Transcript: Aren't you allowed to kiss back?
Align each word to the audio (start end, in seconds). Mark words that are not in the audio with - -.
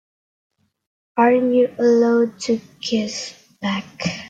Aren't 1.15 1.53
you 1.53 1.75
allowed 1.77 2.39
to 2.39 2.59
kiss 2.81 3.35
back? 3.61 3.85